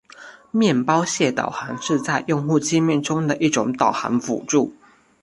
[0.49, 4.73] 面包屑导航是在用户界面中的一种导航辅助。